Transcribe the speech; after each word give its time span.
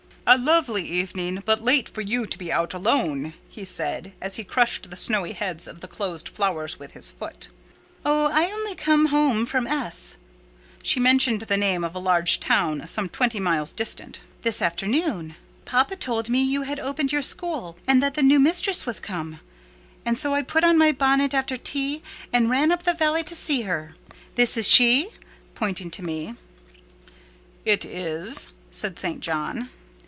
"A 0.27 0.37
lovely 0.37 0.87
evening, 0.87 1.43
but 1.45 1.61
late 1.61 1.89
for 1.89 1.99
you 1.99 2.25
to 2.25 2.37
be 2.37 2.53
out 2.53 2.73
alone," 2.73 3.33
he 3.49 3.65
said, 3.65 4.13
as 4.21 4.37
he 4.37 4.45
crushed 4.45 4.89
the 4.89 4.95
snowy 4.95 5.33
heads 5.33 5.67
of 5.67 5.81
the 5.81 5.89
closed 5.89 6.29
flowers 6.29 6.79
with 6.79 6.91
his 6.91 7.11
foot. 7.11 7.49
"Oh, 8.05 8.27
I 8.31 8.49
only 8.49 8.75
came 8.75 9.07
home 9.07 9.45
from 9.45 9.67
S——" 9.67 10.15
(she 10.81 11.01
mentioned 11.01 11.41
the 11.41 11.57
name 11.57 11.83
of 11.83 11.95
a 11.95 11.99
large 11.99 12.39
town 12.39 12.87
some 12.87 13.09
twenty 13.09 13.41
miles 13.41 13.73
distant) 13.73 14.21
"this 14.43 14.61
afternoon. 14.61 15.35
Papa 15.65 15.97
told 15.97 16.29
me 16.29 16.41
you 16.41 16.61
had 16.61 16.79
opened 16.79 17.11
your 17.11 17.23
school, 17.23 17.75
and 17.85 18.01
that 18.01 18.13
the 18.13 18.23
new 18.23 18.39
mistress 18.39 18.85
was 18.85 19.01
come; 19.01 19.41
and 20.05 20.17
so 20.17 20.33
I 20.33 20.43
put 20.43 20.63
on 20.63 20.77
my 20.77 20.93
bonnet 20.93 21.33
after 21.33 21.57
tea, 21.57 22.01
and 22.31 22.49
ran 22.49 22.71
up 22.71 22.83
the 22.83 22.93
valley 22.93 23.23
to 23.25 23.35
see 23.35 23.63
her: 23.63 23.97
this 24.35 24.55
is 24.55 24.69
she?" 24.69 25.09
pointing 25.55 25.91
to 25.91 26.03
me. 26.03 26.35
"It 27.65 27.83
is," 27.83 28.53
said 28.69 28.97
St. 28.97 29.19
John. 29.19 29.69